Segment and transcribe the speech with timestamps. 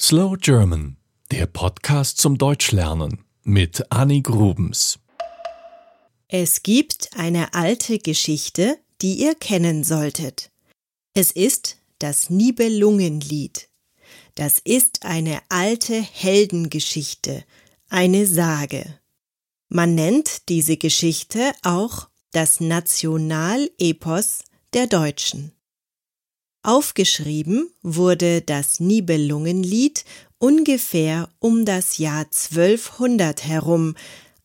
[0.00, 0.96] Slow German,
[1.30, 4.98] der Podcast zum Deutschlernen mit Annie Grubens.
[6.26, 10.50] Es gibt eine alte Geschichte, die ihr kennen solltet.
[11.14, 13.68] Es ist das Nibelungenlied.
[14.34, 17.44] Das ist eine alte Heldengeschichte,
[17.88, 18.98] eine Sage.
[19.68, 24.40] Man nennt diese Geschichte auch das Nationalepos
[24.72, 25.52] der Deutschen.
[26.64, 30.06] Aufgeschrieben wurde das Nibelungenlied
[30.38, 33.94] ungefähr um das Jahr 1200 herum,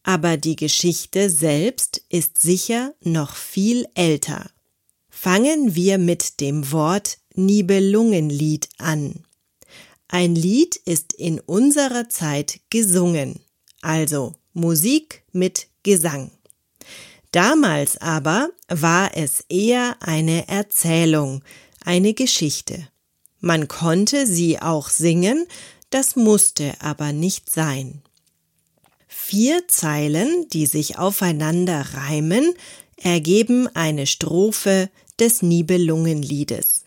[0.03, 4.49] aber die Geschichte selbst ist sicher noch viel älter.
[5.09, 9.23] Fangen wir mit dem Wort Nibelungenlied an.
[10.09, 13.39] Ein Lied ist in unserer Zeit gesungen,
[13.81, 16.31] also Musik mit Gesang.
[17.31, 21.43] Damals aber war es eher eine Erzählung,
[21.89, 22.87] eine Geschichte.
[23.39, 25.47] Man konnte sie auch singen,
[25.89, 28.03] das musste aber nicht sein.
[29.07, 32.53] Vier Zeilen, die sich aufeinander reimen,
[32.95, 36.83] ergeben eine Strophe des Nibelungenliedes.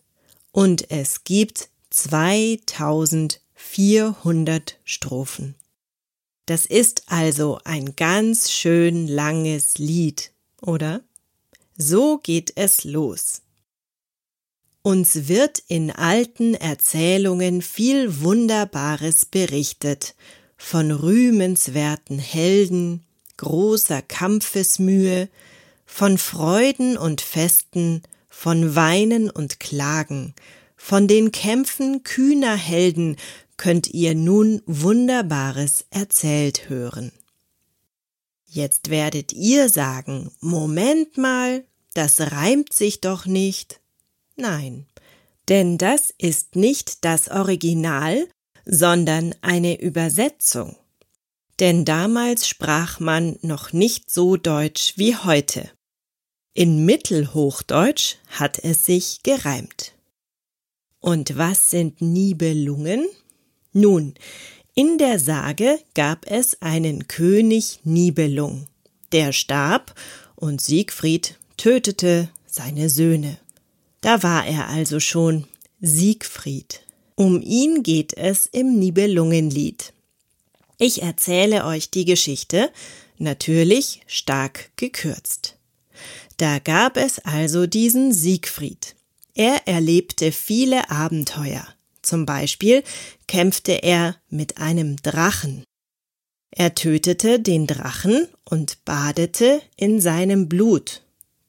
[0.53, 5.57] Und es gibt 2400 Strophen.
[6.47, 11.03] Das ist also ein ganz schön langes Lied, oder?
[11.77, 13.43] So geht es los.
[14.83, 20.17] Uns wird in alten Erzählungen viel Wunderbares berichtet,
[20.57, 23.05] von rühmenswerten Helden,
[23.37, 25.29] großer Kampfesmühe,
[25.87, 30.35] von Freuden und Festen, von Weinen und Klagen,
[30.77, 33.17] von den Kämpfen kühner Helden
[33.57, 37.13] könnt ihr nun Wunderbares erzählt hören.
[38.47, 43.82] Jetzt werdet ihr sagen, Moment mal, das reimt sich doch nicht.
[44.37, 44.87] Nein,
[45.49, 48.29] denn das ist nicht das Original,
[48.65, 50.77] sondern eine Übersetzung.
[51.61, 55.71] Denn damals sprach man noch nicht so Deutsch wie heute.
[56.55, 59.95] In Mittelhochdeutsch hat es sich gereimt.
[61.01, 63.09] Und was sind Nibelungen?
[63.73, 64.15] Nun,
[64.75, 68.67] in der Sage gab es einen König Nibelung,
[69.13, 69.95] der starb
[70.35, 73.39] und Siegfried tötete seine Söhne.
[74.03, 75.47] Da war er also schon
[75.81, 76.83] Siegfried.
[77.15, 79.95] Um ihn geht es im Nibelungenlied.
[80.79, 82.71] Ich erzähle euch die Geschichte,
[83.19, 85.57] natürlich stark gekürzt.
[86.37, 88.97] Da gab es also diesen Siegfried.
[89.35, 91.67] Er erlebte viele Abenteuer.
[92.03, 92.83] Zum Beispiel
[93.29, 95.63] kämpfte er mit einem Drachen.
[96.51, 101.02] Er tötete den Drachen und badete in seinem Blut.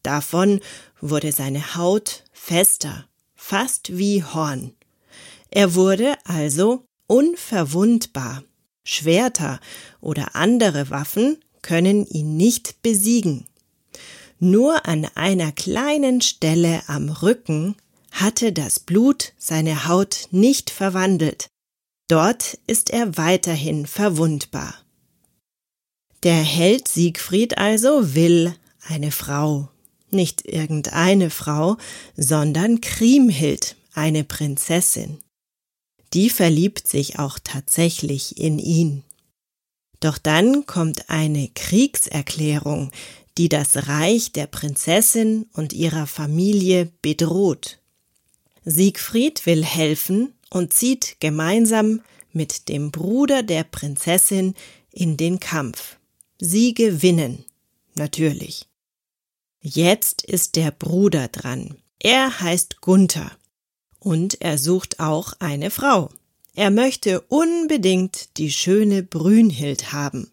[0.03, 0.59] Davon
[1.01, 4.73] wurde seine Haut fester, fast wie Horn.
[5.49, 8.43] Er wurde also unverwundbar.
[8.83, 9.59] Schwerter
[10.01, 13.47] oder andere Waffen können ihn nicht besiegen.
[14.39, 17.75] Nur an einer kleinen Stelle am Rücken
[18.11, 21.47] hatte das Blut seine Haut nicht verwandelt.
[22.09, 24.75] Dort ist er weiterhin verwundbar.
[26.23, 28.53] Der Held Siegfried also will
[28.87, 29.69] eine Frau
[30.13, 31.77] nicht irgendeine Frau,
[32.15, 35.19] sondern Kriemhild, eine Prinzessin.
[36.13, 39.03] Die verliebt sich auch tatsächlich in ihn.
[39.99, 42.91] Doch dann kommt eine Kriegserklärung,
[43.37, 47.79] die das Reich der Prinzessin und ihrer Familie bedroht.
[48.63, 52.01] Siegfried will helfen und zieht gemeinsam
[52.31, 54.55] mit dem Bruder der Prinzessin
[54.91, 55.97] in den Kampf.
[56.39, 57.45] Sie gewinnen,
[57.95, 58.67] natürlich.
[59.65, 61.77] Jetzt ist der Bruder dran.
[61.97, 63.31] Er heißt Gunther.
[63.97, 66.09] Und er sucht auch eine Frau.
[66.53, 70.29] Er möchte unbedingt die schöne Brünhild haben.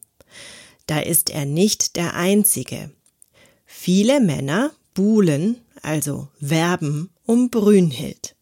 [0.89, 2.91] Da ist er nicht der Einzige.
[3.65, 8.35] Viele Männer buhlen, also werben, um Brünhild.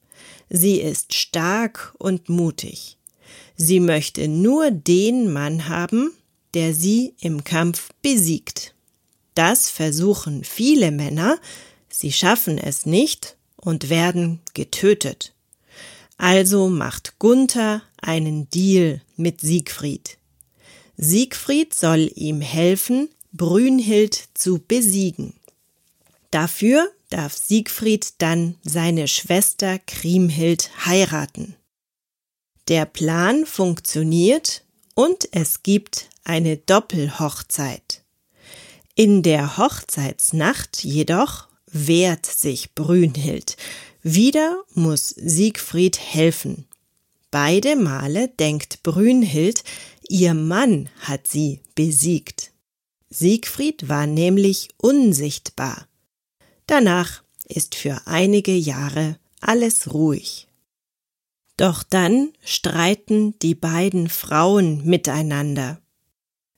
[0.48, 2.96] Sie ist stark und mutig.
[3.56, 6.12] Sie möchte nur den Mann haben,
[6.54, 8.74] der sie im Kampf besiegt.
[9.38, 11.38] Das versuchen viele Männer,
[11.88, 15.32] sie schaffen es nicht und werden getötet.
[16.16, 20.18] Also macht Gunther einen Deal mit Siegfried.
[20.96, 25.34] Siegfried soll ihm helfen, Brünhild zu besiegen.
[26.32, 31.54] Dafür darf Siegfried dann seine Schwester Kriemhild heiraten.
[32.66, 34.64] Der Plan funktioniert
[34.96, 38.02] und es gibt eine Doppelhochzeit.
[39.00, 43.56] In der Hochzeitsnacht jedoch wehrt sich Brünhild.
[44.02, 46.66] Wieder muss Siegfried helfen.
[47.30, 49.62] Beide Male denkt Brünhild,
[50.08, 52.50] ihr Mann hat sie besiegt.
[53.08, 55.86] Siegfried war nämlich unsichtbar.
[56.66, 60.48] Danach ist für einige Jahre alles ruhig.
[61.56, 65.80] Doch dann streiten die beiden Frauen miteinander.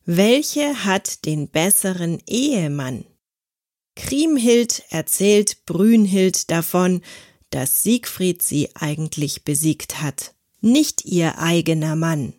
[0.07, 3.05] Welche hat den besseren Ehemann?
[3.97, 7.03] Kriemhild erzählt Brünhild davon,
[7.51, 12.33] dass Siegfried sie eigentlich besiegt hat, nicht ihr eigener Mann.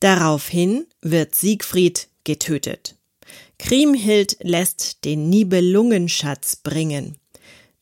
[0.00, 2.96] Daraufhin wird Siegfried getötet.
[3.58, 7.16] Kriemhild lässt den Nibelungenschatz bringen.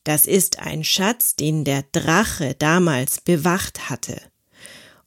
[0.03, 4.21] Das ist ein Schatz, den der Drache damals bewacht hatte.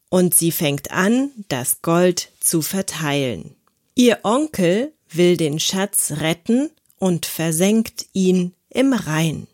[0.09, 3.55] Und sie fängt an, das Gold zu verteilen.
[3.97, 9.47] Ihr Onkel will den Schatz retten und versenkt ihn im Rhein.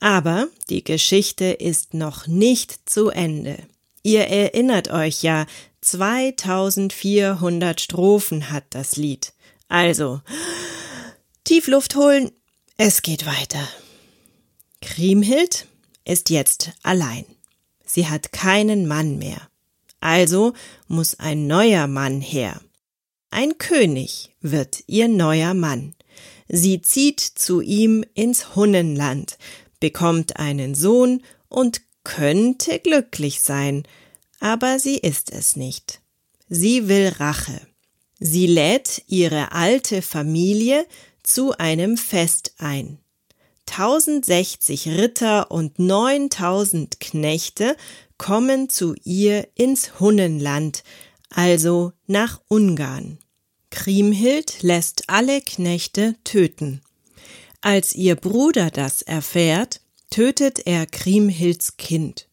[0.00, 3.58] Aber die Geschichte ist noch nicht zu Ende.
[4.02, 5.46] Ihr erinnert euch ja,
[5.82, 9.32] 2400 Strophen hat das Lied.
[9.68, 10.20] Also,
[11.44, 12.32] tief Luft holen,
[12.76, 13.68] es geht weiter.
[14.80, 15.66] Kriemhild
[16.04, 17.24] ist jetzt allein.
[17.84, 19.48] Sie hat keinen Mann mehr.
[20.00, 20.54] Also
[20.88, 22.60] muss ein neuer Mann her.
[23.30, 25.94] Ein König wird ihr neuer Mann.
[26.48, 29.38] Sie zieht zu ihm ins Hunnenland,
[29.78, 33.84] bekommt einen Sohn und könnte glücklich sein,
[34.40, 36.00] aber sie ist es nicht.
[36.48, 37.60] Sie will Rache.
[38.18, 40.84] Sie lädt ihre alte Familie
[41.22, 42.98] zu einem Fest ein.
[43.70, 47.76] 1060 Ritter und 9000 Knechte
[48.18, 50.82] kommen zu ihr ins Hunnenland,
[51.30, 53.18] also nach Ungarn.
[53.70, 56.82] Kriemhild lässt alle Knechte töten.
[57.60, 59.80] Als ihr Bruder das erfährt,
[60.10, 62.28] tötet er Kriemhilds Kind.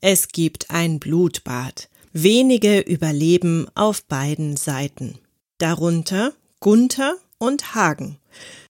[0.00, 1.88] Es gibt ein Blutbad.
[2.12, 5.18] Wenige überleben auf beiden Seiten.
[5.58, 8.18] Darunter Gunther und Hagen.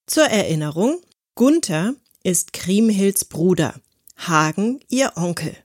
[0.06, 1.00] Zur Erinnerung,
[1.34, 3.74] Gunther ist Kriemhilds Bruder,
[4.16, 5.56] Hagen ihr Onkel.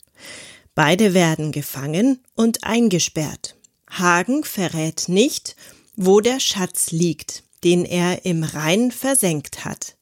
[0.76, 3.56] Beide werden gefangen und eingesperrt.
[4.00, 5.56] Hagen verrät nicht,
[5.96, 9.96] wo der Schatz liegt, den er im Rhein versenkt hat.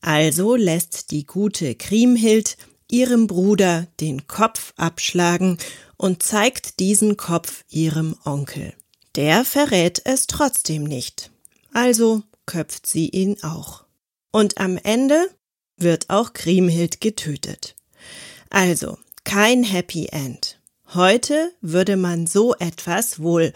[0.00, 2.56] Also lässt die gute Kriemhild
[2.90, 5.58] ihrem Bruder den Kopf abschlagen
[5.96, 8.74] und zeigt diesen Kopf ihrem Onkel.
[9.16, 11.30] Der verrät es trotzdem nicht.
[11.72, 13.84] Also köpft sie ihn auch.
[14.30, 15.28] Und am Ende
[15.76, 17.74] wird auch Kriemhild getötet.
[18.50, 20.60] Also kein Happy End.
[20.92, 23.52] Heute würde man so etwas wohl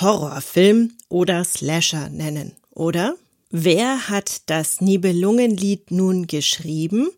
[0.00, 3.16] Horrorfilm oder Slasher nennen, oder?
[3.50, 7.10] Wer hat das Nibelungenlied nun geschrieben?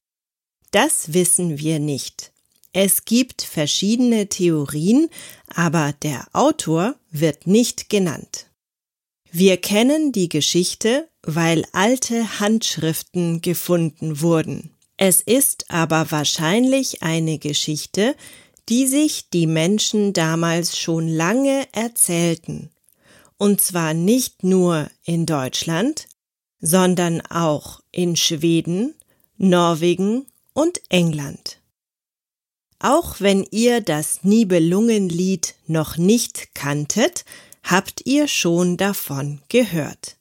[0.70, 2.32] Das wissen wir nicht.
[2.72, 5.08] Es gibt verschiedene Theorien,
[5.54, 8.46] aber der Autor wird nicht genannt.
[9.30, 14.74] Wir kennen die Geschichte, weil alte Handschriften gefunden wurden.
[14.96, 18.14] Es ist aber wahrscheinlich eine Geschichte,
[18.68, 22.70] die sich die Menschen damals schon lange erzählten.
[23.36, 26.06] Und zwar nicht nur in Deutschland,
[26.60, 28.94] sondern auch in Schweden,
[29.36, 31.58] Norwegen und England.
[32.78, 37.24] Auch wenn ihr das Nibelungenlied noch nicht kanntet,
[37.62, 40.16] habt ihr schon davon gehört.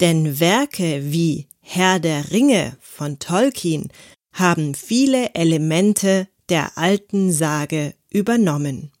[0.00, 3.92] Denn Werke wie Herr der Ringe von Tolkien
[4.32, 8.92] haben viele Elemente der alten Sage übernommen.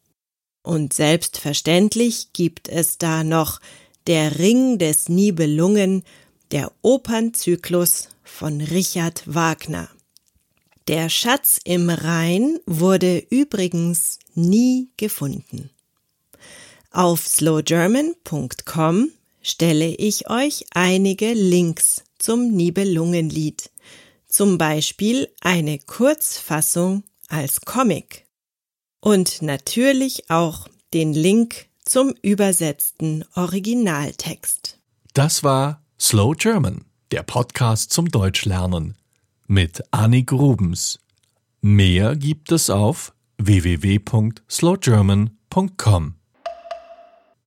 [0.62, 3.60] Und selbstverständlich gibt es da noch
[4.06, 6.02] Der Ring des Nibelungen,
[6.50, 9.88] der Opernzyklus von Richard Wagner.
[10.88, 15.70] Der Schatz im Rhein wurde übrigens nie gefunden.
[16.90, 19.10] Auf slowgerman.com
[19.42, 23.70] stelle ich euch einige Links zum Nibelungenlied,
[24.26, 28.26] zum Beispiel eine Kurzfassung als Comic
[29.00, 34.80] und natürlich auch den Link zum übersetzten Originaltext.
[35.14, 38.96] Das war Slow German, der Podcast zum Deutschlernen
[39.46, 40.98] mit Annik Rubens.
[41.60, 46.17] Mehr gibt es auf www.slowgerman.com.